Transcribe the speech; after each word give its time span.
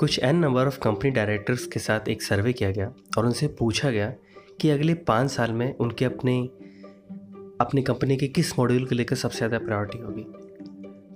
कुछ 0.00 0.18
n 0.18 0.36
number 0.36 0.66
of 0.66 0.78
company 0.78 1.10
directors 1.10 1.66
के 1.66 1.80
साथ 1.80 2.08
एक 2.08 2.22
सर्वे 2.22 2.52
किया 2.52 2.70
गया 2.70 2.90
और 3.18 3.26
उनसे 3.26 3.46
पूछा 3.48 3.90
गया 3.90 4.08
कि 4.60 4.70
अगले 4.70 4.94
पाँच 4.94 5.30
साल 5.30 5.52
में 5.52 5.76
उनके 5.76 6.04
अपने, 6.04 6.38
अपनी 7.60 7.82
कंपनी 7.82 8.16
के 8.16 8.28
किस 8.28 8.58
मॉड्यूल 8.58 8.84
को 8.84 8.94
लेकर 8.94 9.16
सबसे 9.16 9.38
ज़्यादा 9.38 9.58
प्रायोरिटी 9.58 9.98
होगी? 9.98 10.22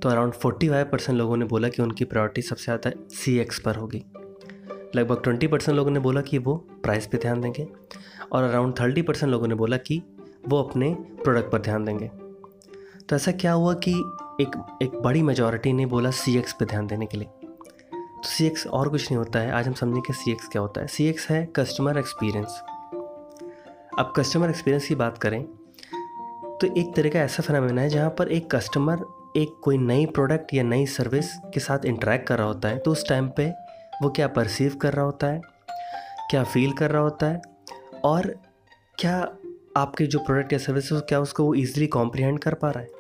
तो 0.01 0.09
अराउंड 0.09 0.33
फोर्टी 0.33 0.69
फाइव 0.69 0.87
परसेंट 0.87 1.19
लोगों 1.19 1.37
ने 1.37 1.45
बोला 1.45 1.69
कि 1.69 1.83
उनकी 1.83 2.05
प्रायोरिटी 2.05 2.43
सबसे 2.43 2.65
ज़्यादा 2.65 2.93
सी 3.15 3.37
एक्स 3.39 3.59
पर 3.59 3.77
होगी। 3.77 4.03
लगभग 4.95 5.23
ट्वेंटी 5.25 5.47
परसेंट 5.47 5.77
लोगों 5.77 5.91
ने 5.91 6.01
बोला 6.01 6.21
कि 6.21 6.39
वो 6.39 6.55
प्राइस 6.83 7.07
पे 7.07 7.19
ध्यान 7.19 7.41
देंगे 7.41 7.67
और 8.33 8.43
अराउंड 8.43 8.75
थर्टी 8.81 9.03
परसेंट 9.03 9.31
लोगों 9.33 9.49
ने 9.49 9.55
बोला 9.55 9.77
कि 9.77 10.03
वो 10.49 10.63
अपने 10.63 10.95
प्रोडक्ट 11.23 11.53
पर 11.53 11.59
ध्यान 11.59 11.85
देंगे। 11.85 12.09
तो 13.09 13.17
ऐसा 13.17 13.33
क्या 13.33 13.53
हुआ 13.53 13.75
कि 13.75 13.93
एक 14.41 14.57
एक 14.83 15.01
बड़ी 15.03 15.23
मेजॉरिटी 15.23 15.73
ने 15.73 15.87
बोला 15.87 16.11
सी 16.11 16.39
एक्स 16.39 16.53
पर 16.53 16.67
ध्यान 16.67 16.87
देने 16.87 17.07
के 17.07 17.19
लिए? 17.19 17.29
तो 18.21 18.29
सी 18.29 18.47
एक्स 18.47 18.67
और 18.67 18.89
कुछ 18.89 19.03
नहीं 19.03 19.17
होता 19.17 19.39
है। 19.39 19.51
आज 19.53 19.67
हम 19.67 19.75
समझें 19.75 20.01
कि 20.03 20.13
सी 20.13 20.33
एक्स 20.33 20.49
क्या 20.49 20.63
होता 20.63 20.81
है। 20.81 20.87
सी 20.87 21.07
एक्स 21.09 21.29
है 21.29 21.45
कस्टमर 21.57 21.99
एक्सपीरियंस 21.99 22.61
अब 23.99 24.13
कस्टमर 24.17 24.51
एक्सपीरियंस 24.51 24.87
की 24.89 24.95
बात 24.95 25.19
करें 25.19 25.43
तो 26.61 26.67
एक 26.81 26.95
तरह 26.97 27.11
का 27.11 27.21
ऐसा 27.21 27.43
फिनमिना 27.43 27.83
है 27.83 27.89
जहाँ 27.89 28.11
पर 28.11 28.29
एक 28.29 28.51
कस्टमर 28.55 29.05
एक 29.37 29.55
कोई 29.65 29.79
नई 29.79 30.07
प्रोडक्ट 30.07 30.55
या 30.55 30.63
नई 30.63 30.87
सर्विस 30.89 31.33
के 31.55 31.61
साथ 31.61 31.85
इंटरेक्ट 31.85 32.27
कर 32.29 32.39
रहा 32.39 32.47
होता 32.47 32.69
है 32.69 32.79
तो 32.79 32.93
उस 32.93 33.09
टाइम 33.09 33.29
पे 33.37 33.49
वो 34.03 34.11
क्या 34.11 34.29
परसीव 34.29 34.75
कर 34.75 34.93
रहा 34.93 35.05
होता 35.05 35.27
है, 35.27 35.41
क्या 36.31 36.45
फील 36.45 36.73
कर 36.73 36.91
रहा 36.91 37.03
होता 37.03 37.27
है 37.27 37.41
और 38.05 38.35
क्या 38.99 39.17
आपके 39.77 40.07
जो 40.07 40.19
प्रोडक्ट 40.19 40.53
या 40.53 40.59
सर्विस 40.59 40.93
है, 40.93 41.01
क्या 41.01 41.21
उसको 41.21 41.45
वो 41.45 41.55
ईज़िली 41.55 41.87
कॉम्प्रीहेंड 41.89 42.39
कर 42.39 42.55
पा 42.55 42.71
रहा 42.71 42.83
है। 42.83 43.00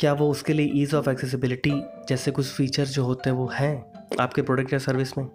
क्या 0.00 0.12
वो 0.12 0.30
उसके 0.30 0.52
लिए 0.52 0.70
ईज़ 0.82 0.94
ऑफ़ 0.96 1.08
एक्सेसिबिलिटी 1.10 1.70
जैसे 2.08 2.30
कुछ 2.30 2.46
फीचर्स 2.46 2.90
जो 2.90 3.04
होते 3.04 3.30
हैं 3.30 3.36
वो 3.36 3.46
हैं 3.52 3.74
आपके 4.20 4.42
प्रोडक्ट 4.42 4.72
या 4.72 4.78
सर्विस 4.78 5.16
में? 5.18 5.26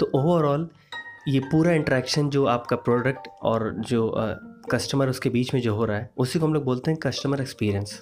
तो 0.00 0.10
ओवरऑल 0.14 0.68
ये 1.28 1.40
पूरा 1.40 1.72
इंट्रैक्शन 1.72 2.28
जो 2.30 2.44
आपका 2.46 2.76
प्रोडक्ट 2.78 3.28
और 3.42 3.72
जो 3.80 4.10
कस्टमर 4.72 5.08
उसके 5.08 5.30
बीच 5.30 5.54
में 5.54 5.60
जो 5.60 5.74
हो 5.74 5.84
रहा 5.84 5.96
है, 5.96 6.10
उसी 6.16 6.38
को 6.38 6.46
हम 6.46 6.54
लोग 6.54 6.64
बोलते 6.64 6.90
हैं 6.90 6.98
कस्टमर 7.00 7.40
एक्सपीरियंस 7.40 8.00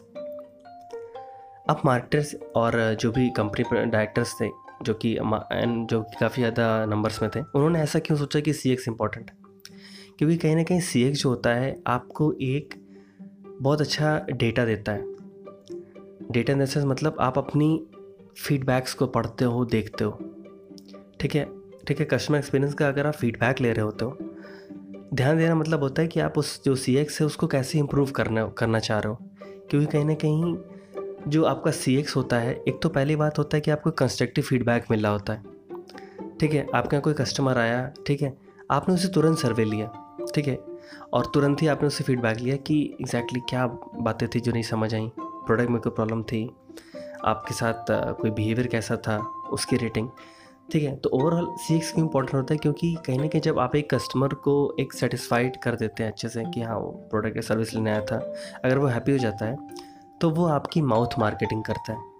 अब 1.70 1.80
मार्केटर्स 1.84 2.34
और 2.56 2.96
जो 3.00 3.10
भी 3.12 3.28
कंपनी 3.30 3.64
डायरेक्टर्स 3.84 4.34
थे, 4.40 4.48
जो 4.82 4.94
कि 4.94 5.14
जो 5.14 6.02
काफ़ी 6.20 6.42
ज़्यादा 6.42 6.84
नंबर्स 6.86 7.22
में 7.22 7.30
थे, 7.36 7.40
उन्होंने 7.40 7.80
ऐसा 7.82 7.98
क्यों 7.98 8.18
सोचा 8.18 8.40
कि 8.40 8.52
सी 8.52 8.72
एक्स 8.72 8.88
इंपॉर्टेंट 8.88 9.30
क्योंकि 10.18 10.36
कहीं 10.36 10.56
ना 10.56 10.62
कहीं 10.62 10.80
सी 10.80 11.02
एक्स 11.04 11.22
जो 11.22 11.28
होता 11.28 11.50
है, 11.50 11.76
आपको 11.86 12.32
एक 12.42 12.74
बहुत 13.62 13.80
अच्छा 13.80 14.18
डेटा 14.30 14.64
देता 14.64 14.92
है। 14.92 15.11
डेटा 16.32 16.52
एनालिसिस 16.52 16.84
मतलब 16.84 17.16
आप 17.20 17.38
अपनी 17.38 17.86
फीडबैक्स 18.38 18.94
को 18.94 19.06
पढ़ते 19.06 19.44
हो, 19.44 19.64
देखते 19.64 20.04
हो। 20.04 20.10
ठीक 21.20 21.34
है? 21.34 21.48
ठीक 21.88 22.00
है 22.00 22.04
कस्टमर 22.06 22.38
एक्सपीरियंस 22.38 22.74
का 22.74 22.88
अगर 22.88 23.06
आप 23.06 23.14
फीडबैक 23.14 23.60
ले 23.60 23.72
रहे 23.72 23.84
होते 23.84 24.04
हो, 24.04 24.18
ध्यान 25.14 25.38
देना 25.38 25.54
मतलब 25.54 25.80
होता 25.80 26.02
है 26.02 26.08
कि 26.08 26.20
आप 26.20 26.38
उस 26.38 26.64
जो 26.64 26.74
सी 26.74 26.96
एक्स 26.96 27.20
है 27.20 27.26
उसको 27.26 27.46
कैसे 27.46 27.78
इम्प्रूव 27.78 28.10
करना 28.10 28.46
करना 28.46 28.78
चाह 28.78 28.98
रहे 28.98 29.12
हो। 29.12 29.18
क्योंकि 29.70 29.86
कहीं 29.86 30.04
ना 30.04 30.14
कहीं 30.14 30.56
जो 31.28 31.44
आपका 31.44 31.70
सी 31.70 31.96
एक्स 31.96 32.16
होता 32.16 32.38
है, 32.38 32.62
एक 32.68 32.82
तो 32.82 32.88
पहली 32.88 33.16
बात 33.16 33.38
होता 33.38 33.56
है 33.56 33.60
कि 33.60 33.70
आपको 33.70 33.90
कंस्ट्रक्टिव 33.90 34.44
फीडबैक 34.44 34.84
मिल 34.90 35.02
रहा 35.02 35.12
होता 35.12 35.32
है। 35.32 35.42
ठीक 36.40 36.54
है? 36.54 36.66
आपके 36.74 36.96
यहाँ 36.96 37.02
कोई 37.02 37.14
कस्टमर 37.14 37.58
आया, 37.58 37.92
ठीक 38.06 38.22
है? 38.22 38.38
आपने 38.70 38.94
उसे 38.94 39.08
तुरंत 39.08 39.38
सर्वे 39.38 39.64
लिया, 39.64 40.16
ठीक 40.34 40.48
है? 40.48 40.58
और 41.12 41.30
तुरंत 41.34 41.62
ही 41.62 41.66
आपने 41.66 41.86
उससे 41.86 42.04
फीडबैक 42.04 42.38
लिया 42.38 42.56
कि 42.56 42.96
एग्जैक्टली 43.00 43.40
exactly 43.40 43.50
क्या 43.50 43.66
बातें 44.02 44.28
थी 44.28 44.40
जो 44.40 44.52
नहीं 44.52 44.62
समझ 44.62 44.94
आई। 44.94 45.10
प्रोडक्ट 45.46 45.70
में 45.70 45.80
कोई 45.80 45.92
प्रॉब्लम 45.92 46.22
थी, 46.22 46.44
आपके 47.24 47.54
साथ 47.54 47.90
कोई 48.20 48.30
बिहेवियर 48.30 48.66
कैसा 48.66 48.96
था, 48.98 49.18
उसकी 49.52 49.76
रेटिंग 49.76 50.08
ठीक 50.72 50.82
है? 50.82 50.94
तो 50.96 51.10
ओवरऑल 51.10 51.46
सी 51.58 51.74
एक्स 51.76 51.92
क्यों 51.92 52.06
इंपॉर्टेंट 52.06 52.34
होता 52.34 52.54
है? 52.54 52.58
क्योंकि 52.58 52.94
कहीं 53.06 53.18
ना 53.18 53.26
कहीं 53.26 53.42
जब 53.42 53.58
आप 53.58 53.74
एक 53.76 53.92
कस्टमर 53.94 54.34
को 54.44 54.54
एक 54.80 54.92
सेटिस्फाइड 54.92 55.56
कर 55.56 55.74
देते 55.76 56.02
हैं 56.02 56.10
अच्छे 56.10 56.28
से 56.28 56.44
कि 56.44 56.60
हाँ 56.60 56.76
वो 56.76 56.90
प्रोडक्ट 57.10 57.36
या 57.36 57.42
सर्विस 57.42 57.74
लेने 57.74 57.90
आया 57.90 58.00
था, 58.02 58.18
अगर 58.64 58.78
वो 58.78 58.86
हैप्पी 58.86 59.12
हो 59.12 59.18
जाता 59.18 59.46
है 59.46 59.56
तो 60.20 60.30
वो 60.30 60.46
आपकी 60.46 60.82
माउथ 60.82 61.18
मार्केटिंग 61.18 61.62
करता 61.64 61.92
है। 61.92 62.10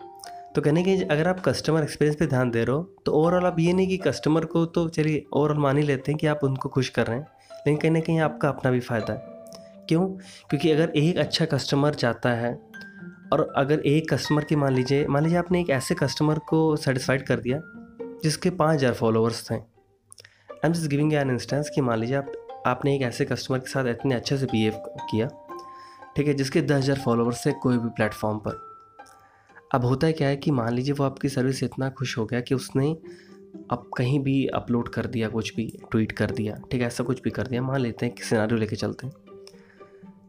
तो 0.54 0.60
कहने 0.60 0.82
के 0.82 0.96
अगर 1.04 1.28
आप 1.28 1.40
कस्टमर 1.40 1.82
एक्सपीरियंस 1.82 2.16
पे 2.16 2.26
ध्यान 2.26 2.50
दे 2.50 2.64
रहे 2.64 2.76
हो 2.76 2.82
तो 3.06 3.12
ओवरऑल 3.12 3.46
आप 3.46 3.58
ये 3.58 3.72
नहीं 3.72 3.88
कि 3.88 3.96
कस्टमर 3.98 4.44
को 4.44 4.64
तो 4.66 4.88
चलिए 4.88 5.24
ओवरऑल 5.32 5.58
मान 5.58 5.76
ही 5.76 5.82
लेते 5.82 6.12
हैं 6.12 6.18
कि 6.18 6.26
आप 6.26 6.40
उनको 6.44 6.68
खुश 6.68 6.88
कर 6.88 7.06
रहे 7.06 7.18
हैं, 7.18 7.26
लेकिन 7.56 7.76
कहीं 7.76 7.90
ना 7.90 8.00
कहीं 8.00 8.20
आपका 8.20 8.48
अपना 8.48 8.70
भी 8.70 8.80
फ़ायदा 8.80 9.12
है। 9.12 9.30
क्यों? 9.88 10.06
क्योंकि 10.50 10.70
अगर 10.70 10.92
एक 10.96 11.16
अच्छा 11.18 11.44
कस्टमर 11.46 11.94
जाता 11.94 12.30
है 12.32 12.52
और 13.32 13.40
अगर 13.56 13.80
एक 13.86 14.12
कस्टमर 14.12 14.44
की 14.44 14.56
मान 14.56 14.74
लीजिए 14.74 15.06
मान 15.08 15.22
लीजिए 15.22 15.38
आपने 15.38 15.60
एक 15.60 15.70
ऐसे 15.70 15.94
कस्टमर 15.94 16.38
को 16.48 16.64
सेटिस्फाइड 16.78 17.26
कर 17.26 17.40
दिया, 17.40 17.60
जिसके 18.22 18.50
पाँच 18.52 18.76
हज़ार 18.76 18.94
फॉलोअर्स 18.94 19.50
थे। 19.50 19.54
I 19.54 20.64
am 20.64 20.72
just 20.72 20.90
giving 20.90 21.12
an 21.14 21.30
instance 21.30 21.70
कि 21.74 21.80
मान 21.80 21.98
लीजिए 21.98 22.16
आप, 22.16 22.32
आपने 22.66 22.94
एक 22.96 23.02
ऐसे 23.02 23.24
कस्टमर 23.24 23.58
के 23.58 23.70
साथ 23.70 23.86
इतने 23.90 24.14
अच्छे 24.14 24.38
से 24.38 24.46
बिहेव 24.46 24.72
किया, 25.10 25.28
ठीक 26.16 26.26
है, 26.26 26.34
जिसके 26.34 26.62
दस 26.62 26.82
हज़ार 26.82 26.98
फॉलोअर्स 26.98 27.46
थे 27.46 27.52
कोई 27.62 27.78
भी 27.78 27.88
प्लेटफॉर्म 27.90 28.38
पर। 28.38 28.60
अब 29.74 29.84
होता 29.84 30.06
है 30.06 30.12
क्या 30.12 30.28
है 30.28 30.36
कि 30.36 30.50
मान 30.50 30.72
लीजिए 30.74 30.94
वो 30.94 31.04
आपकी 31.04 31.28
सर्विस 31.28 31.62
इतना 31.62 31.88
खुश 31.90 32.16
हो 32.18 32.24
गया 32.26 32.40
कि 32.40 32.54
उसने 32.54 32.90
अब 33.70 33.90
कहीं 33.96 34.18
भी 34.20 34.46
अपलोड 34.54 34.88
कर 34.88 35.06
दिया, 35.06 35.28
कुछ 35.28 35.54
भी 35.56 35.66
ट्वीट 35.90 36.12
कर 36.12 36.30
दिया, 36.30 36.56
ठीक 36.70 36.80
है, 36.80 36.86
ऐसा 36.86 37.04
कुछ 37.04 37.22
भी 37.22 37.30
कर 37.30 37.46
दिया। 37.46 37.62
मान 37.62 37.80
लेते 37.80 38.06
हैं 38.06 38.14
कि 38.14 38.22
सिनारियो 38.22 38.58
लेके 38.58 38.76
चलते 38.76 39.06
हैं। 39.06 39.14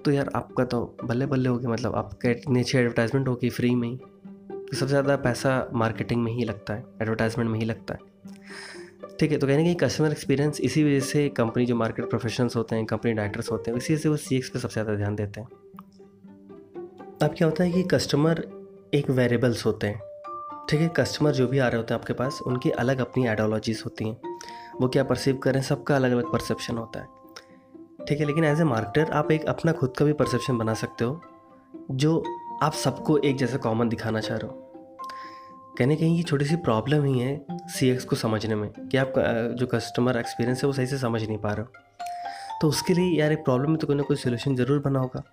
तो 0.06 0.12
यार 0.12 0.30
आपका 0.36 0.64
तो 0.66 0.80
बल्ले 1.04 1.26
बल्ले 1.26 1.50
हो 1.50 1.58
गया 1.58 1.70
मतलब 1.70 1.96
आपका 1.96 2.30
इतनी 2.30 2.60
अच्छी 2.60 2.78
एडवर्टाइजमेंट 2.78 3.28
होगी 3.28 3.50
फ्री 3.50 3.74
में 3.76 3.88
ही। 3.88 3.96
तो 3.96 4.78
सबसे 4.78 4.88
ज़्यादा 4.88 5.16
पैसा 5.18 5.52
मार्केटिंग 5.74 6.24
में 6.24 6.32
ही 6.32 6.44
लगता 6.44 6.74
है 6.74 6.84
एडवर्टाइजमेंट 7.02 7.50
में 7.50 7.60
ही 7.60 7.66
लगता 7.66 7.94
है। 7.94 8.12
ठीक 9.20 9.32
है 9.32 9.38
तो 9.38 9.48
कहने 9.48 9.64
की 9.64 9.74
कस्टमर 9.76 10.12
एक्सपीरियंस 10.12 10.60
इसी 10.62 10.84
वजह 10.84 11.00
से 11.00 11.28
कंपनी 11.30 11.66
जो 11.66 11.76
मार्केट 11.76 12.10
प्रोफेशनल्स 12.10 12.56
होते 12.56 12.76
हैं 12.76 12.86
कंपनी 12.86 13.14
डायरेक्टर्स 13.14 13.52
होते 13.52 13.72
हैं, 13.72 13.78
इसी 13.78 13.98
से 13.98 14.10
वो 14.10 14.18
सी 14.18 14.36
एक्स 14.38 14.50
पर 14.50 14.60
सबसे 14.60 14.74
ज़्यादा 14.74 14.96
ध्यान 14.96 15.16
देते 15.16 15.42
हैं। 15.42 15.48
अब 17.22 17.34
क्या 17.38 17.48
होता 17.48 17.64
है 17.64 17.72
कि 17.72 17.84
कस्टमर 17.84 18.44
एक 18.94 19.10
वेरिएबल्स 19.10 19.66
होते 19.66 19.88
हैं। 19.88 20.02
ठीक 20.70 20.82
है 20.82 20.88
कस्टमर 20.98 21.32
जो 21.32 21.48
भी 21.48 21.60
आ 21.60 21.68
रहे 21.68 21.78
होते 21.78 21.94
हैं 21.94 22.00
आपके 22.02 22.14
पास, 22.14 22.40
उनकी 22.48 22.70
अलग 22.70 23.00
अपनी 23.02 23.26
आइडियोलॉजीज़ 23.28 23.82
होती 23.84 24.08
हैं। 24.08 24.18
वो 24.82 24.88
क्या 24.88 25.04
परसीव 25.04 25.38
करें 25.38 25.62
सबका 25.62 25.96
अलग 25.96 26.12
अलग 26.12 26.32
परसेप्शन 26.32 26.78
होता 26.78 27.00
है। 27.00 27.08
ठीक 28.00 28.20
है, 28.20 28.26
लेकिन 28.26 28.44
एज 28.44 28.62
ए 28.62 28.64
मार्केटर 28.66 29.12
आप 29.14 29.32
एक 29.32 29.46
अपना 29.46 29.72
खुद 29.72 29.94
का 29.98 30.06
भी 30.06 30.14
परसेप्शन 30.14 30.58
बना 30.58 30.74
सकते 30.76 31.06
हो, 31.06 31.22
जो 31.92 32.24
आप 32.64 32.74
सबको 32.74 33.18
एक 33.20 33.38
जैसा 33.38 33.58
कॉमन 33.60 33.90
दिखाना 33.90 34.20
चाह 34.22 34.38
रहे 34.38 34.48
हो। 34.48 34.60
कहने 35.78 35.96
कहीं 35.96 36.18
ये 36.18 36.24
छोटी 36.24 36.46
सी 36.46 36.56
प्रॉब्लम 36.58 37.04
ही 37.04 37.20
है 37.20 37.46
सीएक्स 37.70 38.06
को 38.06 38.16
समझने 38.16 38.56
में, 38.56 38.70
कि 38.70 38.98
आप 38.98 39.14
जो 39.60 39.68
कस्टमर 39.68 40.18
एक्सपीरियंस 40.18 40.64
है 40.64 40.68
वो 40.68 40.74
सही 40.74 40.88
से 40.88 40.98
समझ 40.98 41.24
नहीं 41.24 41.38
पा 41.38 41.52
रहे 41.52 41.62
हो। 41.62 41.72
तो 42.62 42.68
उसके 42.68 42.94
लिए 42.94 43.20
यार 43.20 43.32
एक 43.32 43.44
प्रॉब्लम 43.46 43.70
में 43.70 43.78
तो 43.78 43.88
कोई 43.88 43.96
ना 43.96 44.04
कोई 44.04 44.18
सोल्यूशन 44.18 44.56
ज़रूर 44.56 44.80
बना 44.82 45.00
होगा। 45.00 45.24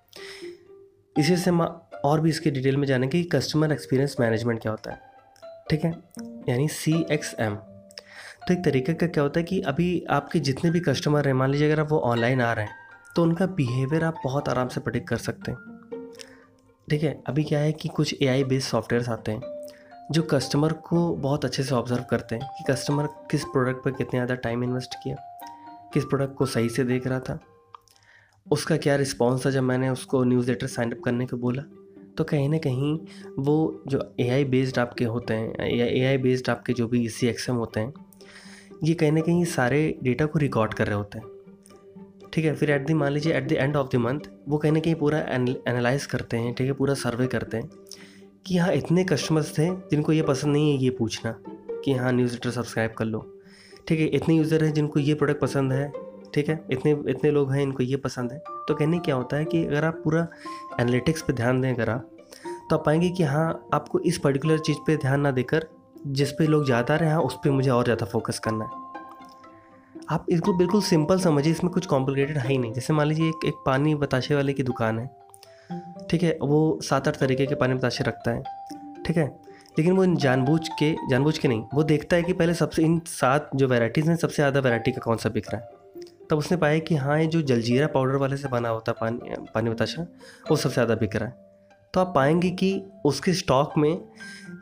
इसी 1.17 1.37
से 1.37 1.51
हम 1.51 1.61
और 2.05 2.21
भी 2.21 2.31
इसके 2.31 2.51
डिटेल 2.51 2.77
में 2.77 2.87
जानेंगे 2.87 3.19
कि 3.19 3.29
कस्टमर 3.31 3.73
एक्सपीरियंस 3.73 4.17
मैनेजमेंट 4.21 4.61
क्या 4.63 4.73
होता 4.73 4.91
है। 4.91 5.09
ठीक 5.71 5.85
है, 5.85 5.91
यानी 6.49 6.69
सी 6.69 7.05
एक्स 7.13 7.35
एम 7.41 7.59
तो 8.51 8.55
एक 8.55 8.63
तरीके 8.65 8.93
का 8.95 9.07
क्या 9.07 9.23
होता 9.23 9.41
है 9.41 9.45
कि 9.45 9.61
अभी 9.61 9.89
आपके 10.11 10.39
जितने 10.41 10.71
भी 10.71 10.81
कस्टमर 10.81 11.27
हैं, 11.27 11.33
मान 11.35 11.51
लीजिए 11.51 11.71
अगर 11.71 11.81
आप 11.81 11.91
वो 11.91 11.99
ऑनलाइन 12.01 12.41
आ 12.41 12.53
रहे 12.53 12.65
हैं 12.65 12.75
तो 13.17 13.23
उनका 13.23 13.47
बिहेवियर 13.49 14.05
आप 14.05 14.15
बहुत 14.25 14.49
आराम 14.49 14.69
से 14.69 14.81
प्रोडिक्ट 14.81 15.09
कर 15.09 15.17
सकते 15.19 15.51
हैं। 15.51 15.59
ठीक 16.89 17.03
है, 17.03 17.13
अभी 17.27 17.45
क्या 17.45 17.59
है 17.59 17.73
कि 17.73 17.89
कुछ 17.89 18.15
ए 18.15 18.27
आई 18.27 18.45
बेस्ड 18.45 18.69
सॉफ्टवेयर्स 18.69 19.09
आते 19.09 19.33
हैं, 19.33 19.41
जो 20.11 20.23
कस्टमर 20.25 20.73
को 20.89 21.07
बहुत 21.17 21.45
अच्छे 21.45 21.63
से 21.63 21.75
ऑब्ज़र्व 21.75 22.05
करते 22.11 22.37
हैं 22.37 22.49
कि 22.49 22.73
कस्टमर 22.73 23.09
किस 23.31 23.45
प्रोडक्ट 23.45 23.85
पर 23.85 23.91
कितने 23.93 24.19
ज़्यादा 24.19 24.35
टाइम 24.41 24.65
इन्वेस्ट 24.65 24.95
किया, 25.05 25.17
किस 25.95 26.05
प्रोडक्ट 26.05 26.37
को 26.37 26.47
सही 26.49 26.69
से 26.71 26.85
देख 26.85 27.07
रहा 27.07 27.21
था, 27.21 27.39
उसका 28.47 28.77
क्या 28.79 28.97
रिस्पॉन्स 28.97 29.47
था 29.47 29.51
जब 29.51 29.63
मैंने 29.63 29.89
उसको 29.91 30.25
न्यूज़ 30.25 30.51
लेटर 30.51 30.67
साइन 30.67 30.93
अप 30.93 31.03
करने 31.05 31.27
को 31.27 31.37
बोला। 31.39 31.63
तो 32.19 32.25
कहीं 32.25 32.49
ना 32.49 32.59
कहीं 32.59 32.99
वो 33.39 33.83
जो 33.89 34.15
ए 34.21 34.29
आई 34.29 34.45
बेस्ड 34.47 34.79
आपके 34.79 35.05
होते 35.07 35.35
हैं, 35.35 35.71
या 35.71 35.87
ए 35.87 36.05
आई 36.07 36.19
बेस्ड 36.19 36.51
आपके 36.51 36.73
जो 36.73 36.89
भी 36.89 37.09
सी 37.09 37.27
एक्स 37.27 37.49
एम 37.49 37.57
होते 37.57 37.81
हैं 37.81 37.93
ये 38.85 38.95
कहीं 38.95 39.13
ना 39.13 39.21
कहीं 39.21 39.45
सारे 39.47 39.79
डेटा 40.03 40.27
को 40.27 40.39
रिकॉर्ड 40.39 40.75
कर 40.75 40.87
रहे 40.87 40.97
होते 40.97 41.19
हैं। 41.19 41.29
ठीक 42.33 42.45
है, 42.45 42.55
फिर 42.55 42.71
एट 42.71 42.87
दी 42.87 42.95
मान 42.95 43.13
लीजिए 43.13 43.33
at 43.37 43.49
the 43.49 43.53
end 43.53 43.77
of 43.77 43.89
the 43.93 43.97
month 43.97 44.29
वो 44.49 44.59
कहीं 44.59 44.73
ना 44.73 44.81
कहीं 44.81 44.95
पूरा 44.95 45.19
एनालाइज 45.31 46.07
करते 46.07 46.37
हैं, 46.37 46.53
ठीक 46.55 46.67
है, 46.67 46.73
पूरा 46.73 46.95
सर्वे 46.95 47.27
करते 47.27 47.57
हैं 47.57 47.71
कि 48.47 48.57
हाँ 48.57 48.73
इतने 48.75 49.05
कस्टमर्स 49.05 49.53
थे 49.59 49.69
जिनको 49.91 50.13
ये 50.13 50.23
पसंद 50.23 50.53
नहीं 50.53 50.73
है 50.73 50.83
ये 50.83 50.91
पूछना 50.91 51.35
कि 51.85 51.95
हाँ 51.95 52.13
न्यूज़ 52.13 52.33
लेटर 52.33 52.51
सब्सक्राइब 52.51 52.93
कर 52.99 53.05
लो। 53.05 53.21
ठीक 53.89 54.01
है, 54.01 54.07
इतने 54.07 54.37
यूज़र 54.37 54.65
हैं 54.65 54.73
जिनको 54.75 55.01
ये 55.01 55.15
प्रोडक्ट 55.15 55.41
पसंद 55.41 55.73
है, 55.73 55.91
ठीक 56.35 56.49
है, 56.49 56.65
इतने 56.71 56.91
इतने 57.09 57.31
लोग 57.31 57.53
हैं 57.53 57.63
इनको 57.63 57.83
ये 57.83 57.97
पसंद 57.99 58.33
है। 58.33 58.39
तो 58.69 58.75
कहने 58.75 58.99
क्या 58.99 59.15
होता 59.15 59.37
है 59.37 59.45
कि 59.45 59.65
अगर 59.65 59.85
आप 59.85 60.01
पूरा 60.05 60.27
एनालिटिक्स 60.81 61.23
पे 61.23 61.33
ध्यान 61.33 61.61
दें, 61.61 61.73
अगर 61.75 61.91
आप 61.91 62.11
तो 62.71 62.77
आप 62.77 62.85
पाएँगे 62.87 63.09
कि 63.11 63.23
हाँ 63.25 63.69
आपको 63.75 63.99
इस 64.01 64.19
पर्टिकुलर 64.19 64.59
चीज़ 64.59 64.79
पे 64.87 64.97
ध्यान 64.97 65.21
ना 65.21 65.31
देकर 65.31 65.67
जिस 66.07 66.33
पे 66.33 66.47
लोग 66.47 66.65
ज़्यादा 66.65 66.97
रहे 66.97 67.09
हैं, 67.09 67.17
उस 67.17 67.35
पर 67.35 67.51
मुझे 67.51 67.71
और 67.71 67.85
ज़्यादा 67.85 68.07
फोकस 68.07 68.39
करना 68.39 68.65
है। 68.65 68.89
आप 70.11 70.27
इसको 70.31 70.53
बिल्कुल 70.53 70.83
सिंपल 70.83 71.21
समझिए, 71.21 71.53
इसमें 71.53 71.73
कुछ 71.73 71.87
कॉम्प्लिकेटेड 71.87 72.39
है 72.39 72.49
ही 72.49 72.59
नहीं। 72.59 72.73
जैसे 72.73 72.93
मान 72.93 73.07
लीजिए 73.07 73.29
एक 73.29 73.45
एक 73.47 73.63
पानी 73.67 73.95
बताशे 73.95 74.35
वाले 74.35 74.53
की 74.53 74.63
दुकान 74.63 74.99
है, 74.99 75.07
ठीक 76.11 76.23
है? 76.23 76.37
वो 76.43 76.79
सात 76.83 77.09
आठ 77.09 77.17
तरीके 77.17 77.47
के 77.47 77.55
पानी 77.55 77.75
बताशे 77.75 78.05
रखता 78.05 78.31
है, 78.31 78.43
ठीक 79.07 79.17
है? 79.17 79.27
लेकिन 79.79 79.93
वो 79.93 80.07
जानबूझ 80.17 80.69
के 80.79 80.95
जानबूझ 81.11 81.37
के 81.39 81.49
नहीं, 81.49 81.63
वो 81.75 81.83
देखता 81.83 82.17
है 82.17 82.23
कि 82.23 82.33
पहले 82.33 82.55
सबसे, 82.55 82.83
इन 82.83 82.99
सात 83.09 83.51
जो 83.55 83.69
वैराइटीज़ 83.69 84.09
हैं, 84.09 84.17
सबसे 84.17 84.35
ज़्यादा 84.35 84.61
वैरायटी 84.61 84.93
का 84.93 85.01
कौन 85.01 85.17
सा 85.17 85.29
बिक 85.29 85.53
रहा 85.55 85.61
है। 85.61 85.79
तब 86.31 86.39
उसने 86.39 86.57
पाया 86.57 86.79
कि 86.79 86.95
हाँ 86.95 87.19
ये 87.21 87.27
जो 87.27 87.43
जलजीरा 87.43 87.87
पाउडर 87.87 88.17
वाले 88.17 88.37
से 88.37 88.49
बना 88.49 88.69
होता 88.69 88.93
है 88.93 88.97
पानी 89.01 89.47
पानी 89.55 89.71
बताशा, 89.71 90.03
वो 90.51 90.57
सबसे 90.57 90.75
ज़्यादा 90.75 90.95
बिक 90.95 91.17
रहा 91.17 91.29
है। 91.29 91.50
तो 91.95 92.01
आप 92.01 92.13
पाएँगे 92.15 92.51
कि 92.53 92.73
उसके 93.05 93.33
स्टॉक 93.33 93.73
में 93.79 93.91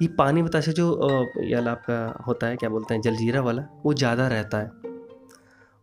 ये 0.03 0.07
पानी 0.09 0.43
बताशा 0.43 0.73
जो 0.73 0.87
या 1.43 1.61
आपका 1.71 2.25
होता 2.27 2.47
है, 2.47 2.57
क्या 2.57 2.71
बोलते 2.71 2.95
हैं, 2.95 3.01
जलजीरा 3.03 3.41
वाला, 3.41 3.63
वो 3.85 3.95
ज़्यादा 3.95 4.27
रहता 4.29 4.59
है। 4.59 4.71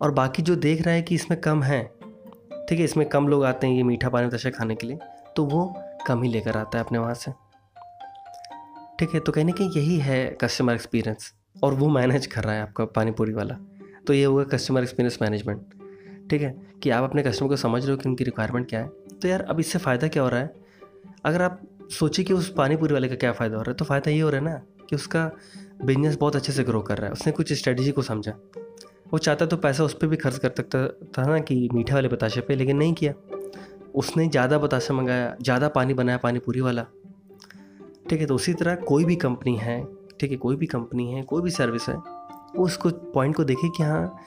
और 0.01 0.11
बाकी 0.11 0.41
जो 0.41 0.55
देख 0.57 0.81
रहा 0.81 0.93
है 0.95 1.01
कि 1.01 1.15
इसमें 1.15 1.39
कम 1.41 1.63
है, 1.63 1.81
ठीक 2.69 2.79
है, 2.79 2.85
इसमें 2.85 3.07
कम 3.09 3.27
लोग 3.27 3.43
आते 3.45 3.67
हैं 3.67 3.73
ये 3.73 3.83
मीठा 3.83 4.09
पानी 4.09 4.27
बताशा 4.27 4.49
खाने 4.49 4.75
के 4.75 4.87
लिए 4.87 4.97
तो 5.35 5.45
वो 5.45 5.73
कम 6.07 6.23
ही 6.23 6.29
लेकर 6.29 6.57
आता 6.57 6.77
है 6.77 6.83
अपने 6.83 6.99
वहाँ 6.99 7.13
से। 7.13 7.31
ठीक 8.99 9.13
है 9.13 9.19
तो 9.19 9.31
कहने 9.31 9.51
की 9.51 9.63
यही 9.69 9.97
है 9.99 10.25
कस्टमर 10.41 10.73
एक्सपीरियंस 10.73 11.33
और 11.63 11.73
वो 11.73 11.87
मैनेज 11.89 12.25
कर 12.25 12.43
रहा 12.43 12.53
है 12.55 12.61
आपका 12.61 12.85
पानी 12.95 13.11
पूरी 13.11 13.33
वाला। 13.33 13.57
तो 14.07 14.13
ये 14.13 14.23
हुआ 14.25 14.43
कस्टमर 14.45 14.83
एक्सपीरियंस 14.83 15.17
मैनेजमेंट 15.21 16.29
ठीक 16.29 16.41
है, 16.41 16.55
कि 16.83 16.89
आप 16.89 17.03
अपने 17.03 17.23
कस्टमर 17.23 17.49
को 17.49 17.55
समझ 17.57 17.81
रहे 17.83 17.91
हो 17.91 17.97
कि 17.97 18.09
उनकी 18.09 18.23
रिक्वायरमेंट 18.23 18.69
क्या 18.69 18.79
है। 18.79 18.87
तो 19.21 19.27
यार, 19.27 19.41
अब 19.41 19.59
इससे 19.59 19.79
फ़ायदा 19.79 20.07
क्या 20.07 20.23
हो 20.23 20.29
रहा 20.29 20.39
है? 20.39 20.64
अगर 21.25 21.41
आप 21.41 21.61
सोचिए 21.91 22.25
कि 22.25 22.33
उस 22.33 22.49
पानी 22.53 22.75
पूरी 22.75 22.93
वाले 22.93 23.07
का 23.07 23.15
क्या 23.15 23.31
फ़ायदा 23.31 23.57
हो 23.57 23.61
रहा 23.61 23.71
है 23.71 23.77
तो 23.77 23.85
फ़ायदा 23.85 24.11
ये 24.11 24.19
हो 24.19 24.29
रहा 24.29 24.39
है 24.39 24.45
ना 24.45 24.61
कि 24.89 24.95
उसका 24.95 25.29
बिज़नेस 25.83 26.15
बहुत 26.15 26.35
अच्छे 26.35 26.53
से 26.53 26.63
ग्रो 26.63 26.81
कर 26.81 26.97
रहा 26.97 27.07
है। 27.07 27.13
उसने 27.13 27.31
कुछ 27.33 27.53
स्ट्रेटजी 27.53 27.91
को 27.91 28.01
समझा। 28.01 28.31
वो 29.11 29.17
चाहता 29.17 29.45
तो 29.45 29.57
पैसा 29.57 29.83
उस 29.83 29.93
पर 29.93 30.07
भी 30.07 30.17
खर्च 30.17 30.37
कर 30.37 30.49
सकता 30.49 30.87
था 31.17 31.25
ना 31.27 31.39
कि 31.39 31.67
मीठे 31.73 31.93
वाले 31.93 32.07
बताशे 32.07 32.41
पे, 32.41 32.55
लेकिन 32.55 32.77
नहीं 32.77 32.93
किया। 32.93 33.13
उसने 33.95 34.27
ज़्यादा 34.27 34.57
बताशा 34.57 34.93
मंगाया, 34.93 35.35
ज़्यादा 35.41 35.67
पानी 35.69 35.93
बनाया 35.93 36.17
पानी 36.17 36.39
पूरी 36.39 36.61
वाला। 36.61 36.85
ठीक 38.09 38.19
है 38.19 38.25
तो 38.25 38.35
उसी 38.35 38.53
तरह 38.53 38.75
कोई 38.75 39.05
भी 39.05 39.15
कंपनी 39.15 39.55
है, 39.57 39.83
ठीक 40.19 40.31
है, 40.31 40.37
कोई 40.37 40.55
भी 40.55 40.65
कंपनी 40.65 41.11
है, 41.11 41.21
कोई 41.23 41.41
भी 41.41 41.49
सर्विस 41.51 41.87
है, 41.89 41.95
वो 41.95 42.65
उसको 42.65 42.89
पॉइंट 43.13 43.35
को 43.35 43.43
देखे 43.43 43.69
कि 43.69 43.83
हाँ 43.83 44.17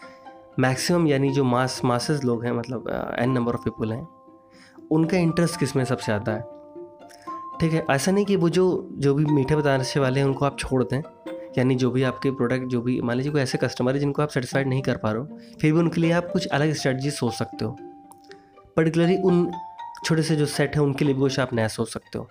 मैक्सिमम 0.58 1.06
यानी 1.06 1.31
जो 1.31 1.44
मास 1.44 1.81
मासेस 1.84 2.24
लोग 2.24 2.44
हैं 2.44 2.52
मतलब 2.52 2.88
एन 3.19 3.31
नंबर 3.31 3.54
ऑफ़ 3.54 3.64
पीपल 3.64 3.92
हैं, 3.92 4.06
उनका 4.90 5.16
इंटरेस्ट 5.16 5.58
किसमें 5.60 5.84
सबसे 5.84 6.04
ज़्यादा 6.04 6.32
है? 6.32 6.57
ठीक 7.60 7.72
है, 7.72 7.87
ऐसा 7.90 8.12
नहीं 8.12 8.25
कि 8.25 8.37
वो 8.37 8.49
जो 8.49 8.88
जो 8.93 9.14
भी 9.14 9.25
मीठे 9.25 9.56
बताने 9.56 10.00
वाले 10.00 10.20
हैं, 10.20 10.26
उनको 10.26 10.44
आप 10.44 10.58
छोड़ 10.58 10.84
दें। 10.84 11.02
यानी 11.58 11.75
जो 11.75 11.90
भी 11.90 12.02
आपके 12.02 12.31
प्रोडक्ट 12.31 12.66
जो 12.66 12.81
भी, 12.81 13.00
मान 13.00 13.16
लीजिए 13.16 13.32
कोई 13.32 13.40
ऐसे 13.40 13.58
कस्टमर 13.58 13.94
है 13.94 13.99
जिनको 13.99 14.22
आप 14.22 14.28
सेटिस्फाइड 14.28 14.69
नहीं 14.69 14.82
कर 14.82 14.96
पा 14.96 15.12
रहे 15.12 15.20
हो, 15.20 15.38
फिर 15.60 15.72
भी 15.72 15.78
उनके 15.78 16.00
लिए 16.00 16.12
आप 16.12 16.31
कुछ 16.32 16.46
अलग 16.46 16.72
स्ट्रेटजी 16.72 17.10
सोच 17.10 17.34
सकते 17.34 17.64
हो। 17.64 17.78
पर्टिकुलरली 18.76 19.16
उन 19.16 19.50
छोटे 20.05 20.22
से 20.22 20.37
जो 20.37 20.46
सेट 20.46 20.76
है, 20.76 20.82
उनके 20.82 21.05
लिए 21.05 21.14
भी 21.14 21.20
कुछ 21.20 21.40
आप 21.40 21.55
नया 21.55 21.69
सोच 21.69 21.88
सकते 21.88 22.19
हो। 22.19 22.28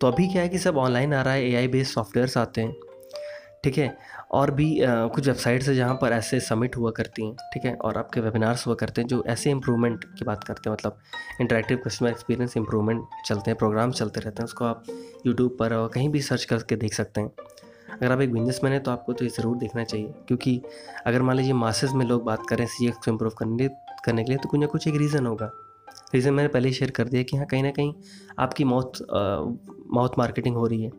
तो 0.00 0.06
अभी 0.06 0.26
क्या 0.28 0.42
है 0.42 0.48
कि 0.48 0.58
सब 0.58 0.76
ऑनलाइन 0.76 1.14
आ 1.14 1.22
रहा 1.22 1.34
है 1.34 1.50
ए 1.50 1.54
आई 1.54 1.68
बेस्ड 1.68 1.92
सॉफ्टवेयर्स 1.92 2.36
आते 2.36 2.60
हैं। 2.60 2.76
ठीक 3.64 3.78
है 3.78 3.98
और 4.30 4.50
भी 4.50 4.80
आ, 4.82 5.06
कुछ 5.06 5.26
वेबसाइट्स 5.26 5.68
है 5.68 5.74
जहाँ 5.74 5.94
पर 5.94 6.12
ऐसे 6.12 6.40
सबमिट 6.40 6.76
हुआ 6.76 6.90
करती 6.90 7.26
हैं 7.26 7.36
ठीक 7.52 7.64
है? 7.64 7.74
और 7.74 7.98
आपके 7.98 8.20
वेबिनार्स 8.20 8.66
हुआ 8.66 8.74
करते 8.74 9.00
हैं 9.00 9.08
जो 9.08 9.22
ऐसे 9.26 9.50
इंप्रूवमेंट 9.50 10.04
की 10.18 10.24
बात 10.24 10.44
करते 10.44 10.68
हैं 10.70 10.72
मतलब 10.72 10.98
इंटरेक्टिव 11.40 11.80
कस्टमर 11.84 12.10
एक्सपीरियंस 12.10 12.56
इंप्रूवमेंट 12.56 13.04
चलते 13.26 13.50
हैं 13.50 13.58
प्रोग्राम 13.58 13.92
चलते 13.92 14.20
रहते 14.20 14.42
हैं 14.42 14.44
उसको 14.44 14.64
आप 14.64 14.84
यूट्यूब 15.26 15.56
पर 15.58 15.74
और 15.74 15.88
कहीं 15.94 16.08
भी 16.08 16.20
सर्च 16.22 16.44
करके 16.44 16.76
देख 16.76 16.94
सकते 16.94 17.20
हैं। 17.20 17.30
अगर 17.92 18.12
आप 18.12 18.20
एक 18.20 18.32
बिज़नेस 18.32 18.60
मैन 18.64 18.72
है 18.72 18.78
तो 18.80 18.90
आपको 18.90 19.12
तो 19.12 19.24
ये 19.24 19.30
ज़रूर 19.30 19.56
देखना 19.58 19.84
चाहिए 19.84 20.12
क्योंकि 20.28 20.60
अगर 21.06 21.22
मान 21.22 21.36
लीजिए 21.36 21.52
मासेस 21.54 21.92
में 21.92 22.04
लोग 22.06 22.24
बात 22.24 22.46
करें 22.48 22.66
सी 22.66 22.88
को 22.88 23.10
इम्प्रूव 23.10 23.32
करने 23.38 23.68
करने 24.04 24.24
के 24.24 24.30
लिए 24.30 24.38
तो 24.38 24.48
कुछ 24.48 24.60
ना 24.60 24.66
कुछ 24.66 24.88
एक 24.88 24.96
रीज़न 24.96 25.26
होगा। 25.26 25.50
रीज़न 26.14 26.34
मैंने 26.34 26.48
पहले 26.48 26.68
ही 26.68 26.74
शेयर 26.74 26.90
कर 26.90 27.08
दिया 27.08 27.22
कि 27.22 27.36
हाँ 27.36 27.46
कहीं 27.46 27.62
ना 27.62 27.70
कहीं 27.70 27.92
आपकी 28.38 28.64
मौत 28.64 28.98
माउथ 29.12 30.18
मार्केटिंग 30.18 30.56
हो 30.56 30.66
रही 30.66 30.82
है। 30.82 30.90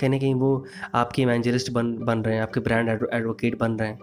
कहीं 0.00 0.10
ना 0.10 0.18
कहीं 0.18 0.34
वो 0.34 0.64
आपके 0.94 1.22
इवेंजलिस्ट 1.22 1.70
बन 1.72 1.92
बन 1.96 2.22
रहे 2.22 2.34
हैं, 2.34 2.42
आपके 2.42 2.60
ब्रांड 2.60 2.88
एडवोकेट 2.88 3.58
बन 3.58 3.72
रहे 3.72 3.88
हैं। 3.88 3.98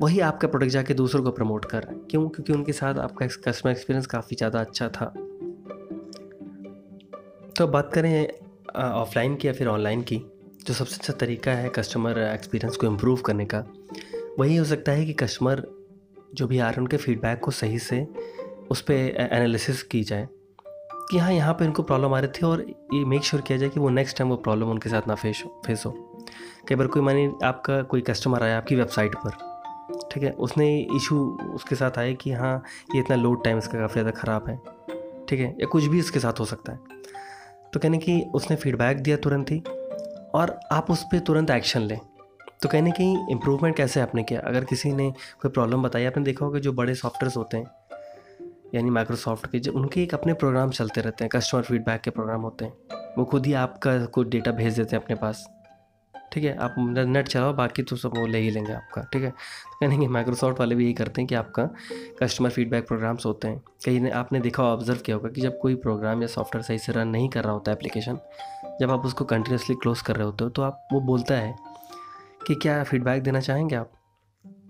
वही 0.00 0.20
आपका 0.20 0.48
प्रोडक्ट 0.48 0.70
जाके 0.72 0.94
दूसरों 0.94 1.22
को 1.24 1.30
प्रमोट 1.30 1.64
कर 1.64 1.82
रहे 1.82 1.94
हैं। 1.94 2.06
क्यों? 2.06 2.28
क्योंकि 2.28 2.52
उनके 2.52 2.72
साथ 2.72 2.98
आपका 2.98 3.26
कस्टमर 3.26 3.72
एक्सपीरियंस 3.72 4.06
काफ़ी 4.06 4.36
ज़्यादा 4.36 4.60
अच्छा 4.60 4.88
था। 4.88 5.06
तो 7.58 7.66
बात 7.66 7.90
करें 7.94 8.28
ऑफलाइन 8.76 9.36
की 9.36 9.48
या 9.48 9.52
फिर 9.52 9.68
ऑनलाइन 9.68 10.02
की, 10.02 10.16
जो 10.66 10.74
सबसे 10.74 10.96
अच्छा 10.96 11.12
तरीका 11.12 11.52
है 11.52 11.68
कस्टमर 11.68 12.18
एक्सपीरियंस 12.18 12.76
को 12.76 12.86
इम्प्रूव 12.86 13.20
करने 13.20 13.44
का, 13.44 13.64
वही 14.38 14.56
हो 14.56 14.64
सकता 14.64 14.92
है 14.92 15.04
कि 15.06 15.12
कस्टमर 15.14 15.62
जो 16.34 16.46
भी 16.46 16.58
आ 16.58 16.62
रहे 16.62 16.72
हैं, 16.72 16.80
उनके 16.80 16.96
फीडबैक 16.96 17.40
को 17.40 17.50
सही 17.50 17.78
से 17.78 18.06
उस 18.70 18.80
पर 18.80 18.94
एनालिसिस 19.32 19.82
की 19.82 20.02
जाए। 20.02 20.28
कि 21.10 21.18
हाँ 21.18 21.32
यहाँ 21.32 21.52
पे 21.54 21.64
इनको 21.64 21.82
प्रॉब्लम 21.82 22.14
आ 22.14 22.18
रही 22.20 22.30
थी 22.30 22.46
और 22.46 22.60
ये 22.94 23.04
मेक 23.04 23.24
श्योर 23.24 23.42
किया 23.42 23.58
जाए 23.58 23.68
कि 23.68 23.80
वो 23.80 23.88
नेक्स्ट 23.90 24.16
टाइम 24.18 24.30
वो 24.30 24.36
प्रॉब्लम 24.36 24.70
उनके 24.70 24.88
साथ 24.90 25.08
ना 25.08 25.14
फेस 25.14 25.42
हो 25.44 25.60
फेस 25.66 25.82
हो। 25.86 25.90
कई 26.68 26.74
बार 26.74 26.86
कोई 26.86 27.02
मानी 27.02 27.30
आपका 27.44 27.80
कोई 27.82 28.00
कस्टमर 28.00 28.42
आया 28.42 28.56
आपकी 28.56 28.76
वेबसाइट 28.76 29.14
पर, 29.16 29.30
ठीक 30.12 30.22
है? 30.22 30.30
उसने 30.30 30.66
इशू 30.96 31.18
उसके 31.54 31.74
साथ 31.74 31.98
आए 31.98 32.14
कि 32.14 32.32
हाँ 32.32 32.56
ये 32.94 33.00
इतना 33.00 33.16
लोड 33.16 33.44
टाइम 33.44 33.58
इसका 33.58 33.78
काफ़ी 33.78 33.92
ज़्यादा 33.92 34.10
ख़राब 34.10 34.48
है, 34.48 34.56
ठीक 35.28 35.40
है? 35.40 35.54
या 35.60 35.66
कुछ 35.66 35.84
भी 35.84 35.98
इसके 35.98 36.20
साथ 36.20 36.40
हो 36.40 36.44
सकता 36.44 36.72
है। 36.72 36.78
तो 37.72 37.80
कहने 37.80 37.98
कि 37.98 38.20
उसने 38.34 38.56
फीडबैक 38.56 39.02
दिया 39.02 39.16
तुरंत 39.16 39.50
ही 39.50 39.62
और 40.34 40.58
आप 40.72 40.90
उस 40.90 41.02
पर 41.02 41.18
तुरंत 41.18 41.50
एक्शन 41.50 41.82
लें। 41.82 41.98
तो 42.62 42.68
कहने 42.68 42.90
की 42.90 43.04
इम्प्रूवमेंट 43.32 43.76
कैसे 43.76 44.00
आपने 44.00 44.22
किया? 44.22 44.40
अगर 44.40 44.64
किसी 44.64 44.92
ने 44.92 45.10
कोई 45.42 45.50
प्रॉब्लम 45.50 45.82
बताई, 45.82 46.04
आपने 46.04 46.24
देखा 46.24 46.44
होगा 46.44 46.58
जो 46.58 46.72
बड़े 46.72 46.94
सॉफ्टवेयर 46.94 47.36
होते 47.36 47.56
हैं 47.56 47.66
यानी 48.76 48.90
माइक्रोसॉफ्ट 48.90 49.46
के 49.46 49.58
जो, 49.58 49.72
उनके 49.72 50.02
एक 50.02 50.14
अपने 50.14 50.34
प्रोग्राम 50.34 50.70
चलते 50.70 51.00
रहते 51.00 51.24
हैं 51.24 51.30
कस्टमर 51.34 51.62
फीडबैक 51.62 52.00
के 52.00 52.10
प्रोग्राम 52.10 52.40
होते 52.40 52.64
हैं। 52.64 52.72
वो 53.18 53.24
खुद 53.24 53.46
ही 53.46 53.52
आपका 53.52 54.04
कुछ 54.06 54.28
डेटा 54.28 54.50
भेज 54.52 54.76
देते 54.76 54.96
हैं 54.96 55.02
अपने 55.02 55.16
पास। 55.16 55.46
ठीक 56.32 56.44
है? 56.44 56.56
आप 56.56 56.74
नेट 56.78 57.28
चलाओ, 57.28 57.52
बाकी 57.52 57.82
तो 57.82 57.96
सब 57.96 58.16
वो 58.16 58.26
ले 58.26 58.38
ही 58.38 58.50
लेंगे 58.50 58.72
आपका। 58.72 59.02
ठीक 59.02 59.22
है? 59.22 59.30
तो 59.30 59.76
कहने 59.80 59.98
कि 59.98 60.06
माइक्रोसॉफ्ट 60.08 60.60
वाले 60.60 60.74
भी 60.74 60.84
यही 60.84 60.92
करते 60.92 61.20
हैं 61.20 61.28
कि 61.28 61.34
आपका 61.34 61.68
कस्टमर 62.20 62.50
फीडबैक 62.50 62.86
प्रोग्राम्स 62.86 63.26
होते 63.26 63.48
हैं। 63.48 63.58
कहीं 63.84 64.00
ने, 64.00 64.10
आपने 64.10 64.40
देखा 64.40 64.62
ऑब्ज़र्व 64.62 64.98
किया 64.98 65.16
होगा 65.16 65.28
कि 65.28 65.40
जब 65.40 65.58
कोई 65.58 65.74
प्रोग्राम 65.74 66.22
या 66.22 66.28
सॉफ्टवेयर 66.28 66.64
सही 66.64 66.78
से 66.78 66.92
रन 66.92 67.08
नहीं 67.08 67.28
कर 67.28 67.44
रहा 67.44 67.52
होता 67.52 67.72
एप्लीकेशन 67.72 68.18
जब 68.80 68.90
आप 68.90 69.04
उसको 69.06 69.24
कंटिन्यूसली 69.24 69.76
क्लोज 69.76 70.00
कर 70.02 70.16
रहे 70.16 70.24
होते 70.24 70.44
हो 70.44 70.50
तो 70.50 70.62
आप, 70.62 70.88
वो 70.92 71.00
बोलता 71.00 71.34
है 71.34 71.54
कि 72.46 72.54
क्या 72.54 72.82
फीडबैक 72.84 73.22
देना 73.22 73.40
चाहेंगे 73.40 73.76
आप? 73.76 73.92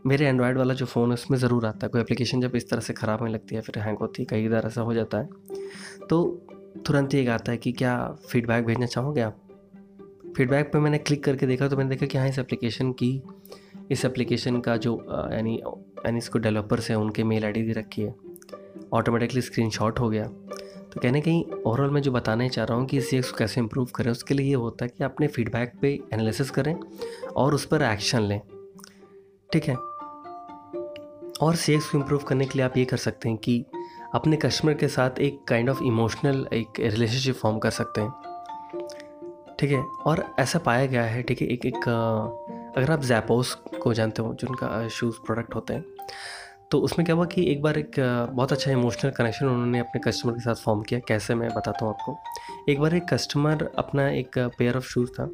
मेरे 0.07 0.27
एंड्रॉयड 0.27 0.59
वाला 0.59 0.75
जो 0.75 0.87
फ़ोन 0.87 1.09
है, 1.09 1.15
उसमें 1.15 1.39
ज़रूर 1.39 1.67
आता 1.67 1.87
है। 1.87 1.89
कोई 1.89 2.01
एप्लीकेशन 2.01 2.41
जब 2.41 2.57
इस 2.57 2.69
तरह 2.71 2.81
से 2.81 2.93
ख़राब 2.93 3.21
होने 3.21 3.33
लगती 3.33 3.55
है, 3.55 3.61
फिर 3.61 3.79
हैंग 3.79 3.99
होती 3.99 4.23
है, 4.23 4.27
कई 4.27 4.49
बार 4.49 4.67
ऐसा 4.67 4.81
हो 4.81 4.95
जाता 4.95 5.19
है। 5.19 5.29
तो 6.11 6.23
तुरंत 6.87 7.15
ही 7.15 7.21
एक 7.21 7.29
आता 7.29 7.53
है 7.53 7.59
कि 7.59 7.73
क्या 7.73 7.97
फ़ीडबैक 8.29 8.65
भेजना 8.65 8.87
चाहोगे 8.87 9.21
आप? 9.21 9.39
फीडबैक 10.37 10.73
पे 10.73 10.79
मैंने 10.79 10.99
क्लिक 10.99 11.25
करके 11.25 11.47
देखा 11.47 11.69
तो 11.69 11.77
मैंने 11.77 11.91
देखा 11.91 12.07
कि 12.07 12.19
हाँ 12.19 12.29
इस 12.29 12.39
एप्लीकेशन 12.39 12.93
की, 12.93 13.11
इस 13.91 14.05
एप्लीकेशन 14.05 14.61
का 14.61 14.77
जो 14.77 14.97
यानी 15.33 15.57
यानी 15.57 16.19
इसको 16.19 16.39
डेवलपर्स 16.39 16.91
हैं, 16.91 16.97
उनके 16.97 17.25
मेल 17.25 17.45
आईडी 17.45 17.63
दी 17.63 17.73
रखी 17.73 18.03
है। 18.03 18.15
ऑटोमेटिकली 18.93 19.41
स्क्रीनशॉट 19.41 20.01
हो 20.01 20.09
गया। 20.11 20.25
तो 20.25 21.01
कहने 21.01 21.21
कहीं 21.21 21.45
ओवरऑल 21.45 21.91
मैं 21.91 22.03
जो 22.03 22.13
बताना 22.13 22.49
चाह 22.49 22.65
रहा 22.65 22.79
हूँ 22.79 22.87
कि 22.87 22.99
इस 22.99 23.11
चीज़ 23.11 23.31
को 23.31 23.37
कैसे 23.37 23.61
इम्प्रूव 23.61 23.89
करें, 23.95 24.11
उसके 24.11 24.35
लिए 24.35 24.47
ये 24.47 24.55
होता 24.55 24.85
है 24.85 24.93
कि 24.99 25.05
अपने 25.05 25.27
फीडबैक 25.29 25.73
पे 25.83 25.93
एनालिसिस 26.13 26.51
करें 26.51 26.75
और 27.37 27.55
उस 27.55 27.67
पर 27.67 27.83
एक्शन 27.83 28.23
लें। 28.23 28.41
ठीक 29.51 29.65
है? 29.65 29.77
और 31.41 31.57
सेल्स 31.57 31.89
को 31.89 31.99
इम्प्रूव 31.99 32.21
करने 32.21 32.45
के 32.45 32.59
लिए 32.59 32.65
आप 32.67 32.77
ये 32.77 32.85
कर 32.85 32.97
सकते 32.97 33.29
हैं 33.29 33.39
कि 33.39 33.65
अपने 34.15 34.37
कस्टमर 34.37 34.75
के 34.75 34.89
साथ 34.89 35.19
एक 35.19 35.45
काइंड 35.49 35.71
ऑफ़ 35.71 35.83
इमोशनल 35.83 36.47
एक 36.53 36.81
रिलेशनशिप 36.81 37.35
फॉर्म 37.35 37.59
कर 37.59 37.71
सकते 37.71 38.01
हैं। 38.01 38.11
ठीक 39.59 39.71
है? 39.71 39.83
और 40.07 40.25
ऐसा 40.39 40.59
पाया 40.59 40.87
गया 40.87 41.03
है, 41.03 41.23
ठीक 41.23 41.41
है? 41.43 41.49
एक 41.49 41.67
एक 41.67 41.89
अगर 42.77 42.91
आप 42.91 43.03
जैपोस 43.03 43.55
को 43.83 43.95
जानते 43.95 44.23
हो 44.23 44.35
जिनका 44.35 44.89
शूज़ 44.89 45.17
प्रोडक्ट 45.27 45.55
होते 45.55 45.75
हैं 45.75 45.85
तो 46.71 46.79
उसमें 46.81 47.05
क्या 47.07 47.15
हुआ 47.17 47.25
कि 47.25 47.51
एक 47.53 47.63
बार 47.63 47.79
एक 47.79 47.95
बहुत 48.33 48.53
अच्छा 48.53 48.71
इमोशनल 48.71 49.11
कनेक्शन 49.11 49.47
उन्होंने 49.47 49.79
अपने 49.79 50.01
कस्टमर 50.01 50.33
के 50.33 50.41
साथ 50.41 50.55
फॉर्म 50.55 50.83
किया। 50.83 51.01
कैसे? 51.09 51.35
मैं 51.35 51.49
बताता 51.49 51.85
हूँ 51.85 51.95
आपको। 51.95 52.19
एक 52.69 52.81
बार 52.81 52.95
एक 52.95 53.05
कस्टमर 53.09 53.63
अपना 53.79 54.09
एक 54.11 54.39
पेयर 54.59 54.77
ऑफ़ 54.77 54.85
शूज़ 54.85 55.11
था 55.11 55.27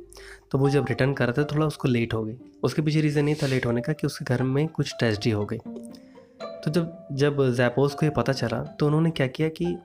तो 0.52 0.58
वो 0.58 0.68
जब 0.70 0.86
रिटर्न 0.88 1.12
कर 1.14 1.26
रहा 1.26 1.34
था, 1.38 1.44
थोड़ा 1.52 1.66
उसको 1.66 1.88
लेट 1.88 2.14
हो 2.14 2.22
गई। 2.24 2.36
उसके 2.62 2.82
पीछे 2.82 3.00
रीज़न 3.00 3.28
ये 3.28 3.34
था 3.42 3.46
लेट 3.46 3.66
होने 3.66 3.80
का 3.80 3.92
कि 3.92 4.06
उसके 4.06 4.24
घर 4.24 4.42
में 4.44 4.66
कुछ 4.68 4.94
ट्रेजडी 4.98 5.30
हो 5.30 5.44
गई। 5.46 5.58
तो 5.58 6.70
जब 6.70 7.06
जब 7.12 7.40
जैपोस 7.56 7.94
को 7.94 8.06
ये 8.06 8.10
पता 8.16 8.32
चला 8.32 8.62
तो 8.80 8.86
उन्होंने 8.86 9.10
क्या 9.10 9.26
किया 9.28 9.48
कि 9.50 9.76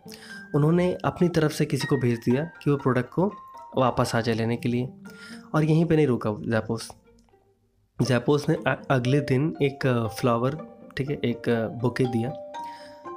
उन्होंने 0.55 0.91
अपनी 1.05 1.29
तरफ़ 1.29 1.53
से 1.53 1.65
किसी 1.65 1.87
को 1.87 1.97
भेज 1.97 2.19
दिया 2.25 2.43
कि 2.63 2.69
वो 2.71 2.77
प्रोडक्ट 2.77 3.13
को 3.13 3.31
वापस 3.77 4.11
आ 4.15 4.21
जाए 4.21 4.35
लेने 4.35 4.57
के 4.57 4.69
लिए। 4.69 4.89
और 5.55 5.63
यहीं 5.63 5.85
पे 5.85 5.95
नहीं 5.95 6.07
रुका 6.07 6.35
जैपोस 6.41 6.91
जैपोस 7.99 8.49
ने 8.49 8.57
अगले 8.91 9.19
दिन 9.23 9.53
एक 9.61 9.87
फ्लावर 10.19 10.57
ठीक 10.97 11.09
है, 11.09 11.19
एक 11.23 11.49
बुके 11.81 12.03
दिया, 12.05 12.29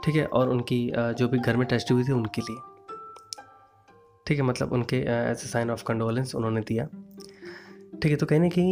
ठीक 0.05 0.15
है, 0.17 0.25
और 0.27 0.49
उनकी 0.51 0.91
जो 1.19 1.29
भी 1.29 1.39
घर 1.39 1.57
में 1.57 1.67
टेस्ट 1.69 1.93
हुई 1.93 2.05
थी 2.05 2.13
उनके 2.13 2.43
लिए। 2.43 2.70
ठीक 4.31 4.39
है 4.39 4.45
मतलब 4.45 4.73
उनके 4.73 4.97
as 4.97 5.41
a 5.45 5.47
sign 5.49 5.71
of 5.71 5.83
condolence 5.85 6.35
उन्होंने 6.35 6.61
दिया। 6.61 6.85
ठीक 8.03 8.11
है 8.11 8.17
तो 8.17 8.27
कहने 8.27 8.49
की 8.49 8.63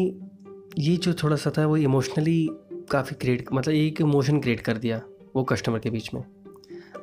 ये 0.79 0.97
जो 0.97 1.15
थोड़ा 1.15 1.37
सा 1.37 1.51
था, 1.59 1.67
वो 1.67 1.77
इमोशनली 1.77 2.49
काफ़ी 2.91 3.17
क्रिएट 3.21 3.49
मतलब 3.53 3.75
एक 3.75 4.01
इमोशन 4.01 4.39
क्रिएट 4.41 4.61
कर 4.61 4.79
दिया 4.79 5.01
वो 5.37 5.43
कस्टमर 5.45 5.79
के 5.79 5.91
बीच 5.91 6.15
में। 6.15 6.23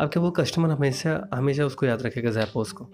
अब 0.02 0.10
क्या 0.10 0.22
वो 0.24 0.32
कस्टमर 0.32 0.70
हमेशा 0.70 1.28
हमेशा 1.34 1.66
उसको 1.66 1.86
याद 1.86 2.02
रखेगा 2.02 2.32
जैपोस 2.32 2.72
को? 2.72 2.88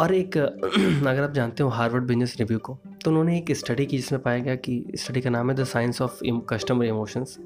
और 0.00 0.14
एक, 0.14 0.36
अगर 1.06 1.22
आप 1.22 1.32
जानते 1.32 1.62
हो 1.62 1.68
हार्वर्ड 1.68 2.04
बिज़नेस 2.04 2.36
रिव्यू 2.38 2.58
को 2.58 2.78
तो 3.04 3.10
उन्होंने 3.10 3.38
एक 3.38 3.52
स्टडी 3.52 3.86
की 3.86 3.96
जिसमें 3.96 4.22
पाया 4.22 4.38
गया 4.38 4.54
कि 4.54 4.84
स्टडी 4.96 5.20
का 5.20 5.30
नाम 5.30 5.50
है 5.50 5.56
the 5.56 5.64
science 5.64 6.02
of 6.02 6.20
customer 6.48 6.84
emotions 6.84 7.38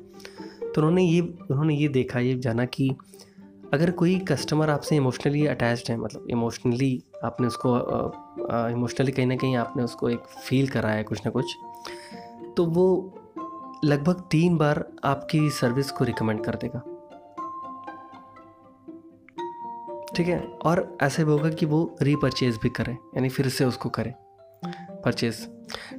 तो 0.62 0.72
उन्होंने 0.76 1.02
ये 1.02 1.20
उन्होंने 1.20 1.76
ये 1.76 1.88
देखा, 1.88 2.20
ये 2.20 2.38
जाना 2.38 2.64
कि 2.64 2.90
अगर 3.74 3.90
कोई 3.90 4.18
कस्टमर 4.18 4.70
आपसे 4.70 4.96
इमोशनली 4.96 5.46
अटैच्ड 5.46 5.90
है 5.90 5.96
मतलब 5.96 6.26
इमोशनली 6.30 7.02
आपने 7.24 7.46
उसको 7.46 7.76
इमोशनली 8.70 9.12
कहीं 9.12 9.26
ना 9.26 9.36
कहीं 9.36 9.56
आपने 9.56 9.82
उसको 9.82 10.10
एक 10.10 10.26
फील 10.44 10.68
कराया 10.68 10.96
है 10.96 11.04
कुछ 11.04 11.20
ना 11.26 11.30
कुछ 11.30 11.56
तो 12.56 12.64
वो 12.66 12.88
लगभग 13.84 14.20
तीन 14.30 14.56
बार 14.56 14.84
आपकी 15.04 15.48
सर्विस 15.50 15.90
को 15.90 16.04
रिकमेंड 16.04 16.44
कर 16.44 16.54
देगा। 16.54 16.82
ठीक 20.16 20.28
है? 20.28 20.38
और 20.64 20.96
ऐसे 21.02 21.24
भी 21.24 21.30
होगा 21.30 21.50
कि 21.50 21.66
वो 21.66 21.96
रीपरचेज 22.02 22.58
भी 22.62 22.68
करे, 22.68 22.92
यानी 22.92 23.28
फिर 23.28 23.48
से 23.48 23.64
उसको 23.64 23.88
करे। 23.88 24.14
परचेज 25.04 25.46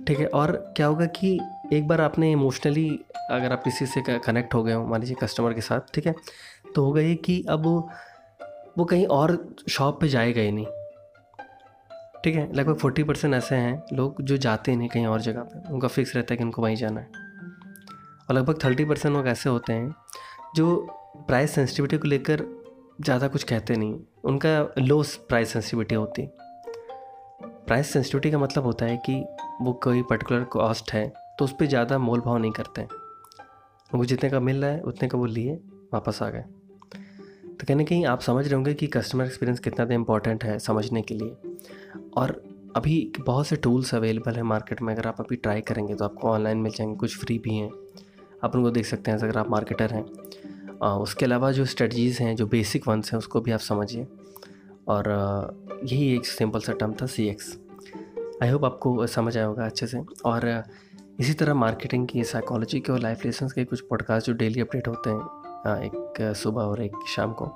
ठीक 0.08 0.20
है? 0.20 0.26
और 0.28 0.52
क्या 0.78 0.88
होगा 0.88 1.06
कि 1.06 1.40
एक 1.74 1.88
बार 1.88 2.02
आपने 2.02 2.32
इमोशनली 2.32 2.90
अगर 3.32 3.52
आप 3.52 3.64
किसी 3.64 3.86
से 3.86 4.02
कनेक्ट 4.10 4.54
हो 4.54 4.64
गए 4.64 4.74
हो, 4.74 4.86
मान 4.86 5.00
लीजिए 5.00 5.16
कस्टमर 5.22 5.54
के 5.54 5.62
साथ, 5.62 5.94
ठीक 5.94 6.08
है? 6.08 6.16
तो 6.78 6.84
होगा 6.86 7.02
ये 7.02 7.14
कि 7.26 7.44
अब 7.50 7.66
वो 8.78 8.86
कहीं 8.86 9.06
और 9.08 9.38
शॉप 9.70 10.00
पे 10.02 10.08
जाएगा 10.10 10.42
ही 10.42 10.52
नहीं। 10.52 10.66
ठीक 12.24 12.36
है? 12.36 12.52
लगभग 12.54 12.78
फोर्टी 12.78 13.04
परसेंट 13.04 13.34
ऐसे 13.34 13.56
हैं 13.56 13.84
लोग 13.94 14.22
जो 14.22 14.38
जाते 14.38 14.76
नहीं 14.76 14.90
कहीं 14.90 15.06
और 15.08 15.22
जगह 15.22 15.42
पे। 15.44 15.74
उनका 15.74 15.88
फिक्स 15.88 16.16
रहता 16.16 16.34
है 16.34 16.38
कि 16.38 16.44
उनको 16.44 16.62
वहीं 16.62 16.76
जाना 16.76 17.02
है। 17.02 17.08
और 18.30 18.36
लगभग 18.36 18.60
थर्टी 18.64 18.86
परसेंट 18.86 19.14
लोग 19.16 19.28
ऐसे 19.28 19.50
होते 19.50 19.74
हैं 19.74 19.94
जो 20.56 20.76
प्राइस 21.28 21.52
सेंसिटिविटी 21.52 21.98
को 21.98 22.08
लेकर 22.08 22.44
ज़्यादा 23.02 23.28
कुछ 23.28 23.44
कहते 23.44 23.76
नहीं। 23.76 24.00
उनका 24.24 24.50
लो 24.80 25.02
प्राइस 25.30 25.54
सेंसिटिविटी 25.54 25.96
होती। 25.96 26.28
प्राइस 27.42 27.94
सेंसिटिविटी 27.94 28.32
का 28.32 28.38
मतलब 28.38 28.64
होता 28.64 28.86
है 28.86 28.98
कि 29.06 29.24
वो 29.62 29.74
कोई 29.84 30.02
पर्टिकुलर 30.02 30.44
कॉस्ट 30.52 30.94
है 30.94 31.08
तो 31.40 31.46
उस 31.46 31.56
पर 31.60 31.66
ज़्यादा 31.66 31.98
मोल 32.00 32.20
भाव 32.20 32.38
नहीं 32.38 32.52
करते। 32.52 32.82
हैं 32.82 32.90
वो 33.92 34.06
जितने 34.06 34.30
का 34.30 34.40
मिल 34.40 34.62
रहा 34.62 34.72
है, 34.72 34.82
उतने 34.82 35.08
का 35.10 35.18
वो 35.18 35.26
लिए, 35.26 35.56
वापस 35.94 36.22
आ 36.24 36.30
गए। 36.30 36.44
तो 37.60 37.66
कहने 37.68 37.86
कहीं 37.86 38.06
आप 38.06 38.22
समझ 38.22 38.46
रहे 38.46 38.56
होंगे 38.56 38.74
कि 38.74 38.88
कस्टमर 38.88 39.26
एक्सपीरियंस 39.26 39.60
कितना 39.60 39.94
इंपॉर्टेंट 39.94 40.44
है 40.44 40.60
समझने 40.60 41.02
के 41.02 41.14
लिए। 41.14 41.36
और 42.18 42.44
अभी 42.76 43.12
बहुत 43.20 43.48
से 43.48 43.56
टूल्स 43.56 43.96
अवेलेबल 43.96 44.34
हैं 44.34 44.44
मार्केट 44.44 44.82
में, 44.82 44.94
अगर 44.94 45.08
आप 45.08 45.20
अभी 45.20 45.36
ट्राई 45.36 45.62
करेंगे 45.62 45.96
तो 45.96 46.06
आपको 46.06 46.28
ऑनलाइन 46.28 46.58
मिल 46.58 46.72
जाएँगे, 46.72 46.96
कुछ 46.96 47.18
फ्री 47.18 47.40
भी 47.40 47.56
हैं। 47.56 47.72
आप 48.44 48.56
उनको 48.56 48.72
देख 48.72 48.86
सकते 48.86 49.12
हैं 49.12 49.18
अगर 49.18 49.38
आप 49.38 49.50
मार्केटर 49.50 49.92
हैं। 49.92 50.06
उसके 50.80 51.26
अलावा 51.26 51.52
जो 51.52 51.66
स्ट्रेटजीज़ 51.66 52.24
हैं, 52.24 52.36
जो 52.36 52.48
बेसिक 52.48 52.88
वंस 52.88 53.12
हैं, 53.12 53.18
उसको 53.18 53.42
भी 53.42 53.52
आप 53.52 53.60
समझिए। 53.60 54.08
और 54.88 55.82
यही 55.84 56.16
एक 56.16 56.26
सिंपल 56.26 56.60
सा 56.60 56.74
टर्म 56.74 56.94
था 57.02 57.06
सी 57.06 57.28
एक्स 57.28 57.58
आई 58.44 58.50
होप 58.50 58.66
आपको 58.66 59.08
समझ 59.08 59.38
आया 59.38 59.46
होगा 59.46 59.66
अच्छे 59.66 59.88
से। 59.88 60.02
और 60.26 60.64
इसी 61.20 61.34
तरह 61.34 61.54
मार्केटिंग 61.54 62.08
की 62.08 62.24
साइकोलॉजी 62.24 62.80
के 62.80 62.92
और 62.92 63.00
लाइफ 63.00 63.26
लेसन 63.26 63.48
के 63.48 63.66
कुछ 63.66 63.82
पॉडकास्ट 63.82 64.28
जो 64.28 64.34
डेली 64.34 64.62
अपडेट 64.62 64.88
होते 64.88 65.10
हैं, 65.66 65.82
एक 65.82 66.34
सुबह 66.36 66.62
और 66.62 66.82
एक 66.82 66.96
शाम 67.08 67.34
को, 67.34 67.52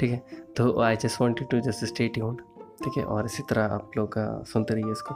ठीक 0.00 0.10
है? 0.10 0.22
तो 0.56 0.80
I 0.80 0.96
just 0.96 1.20
wanted 1.20 1.48
to 1.48 1.60
just 1.60 1.84
stay 1.84 2.08
tuned 2.08 2.40
ठीक 2.84 2.96
है? 2.98 3.04
और 3.04 3.24
इसी 3.24 3.42
तरह 3.50 3.74
आप 3.74 3.90
लोग 3.96 4.14
सुनते 4.46 4.74
रहिए 4.74 4.92
इसको। 4.92 5.14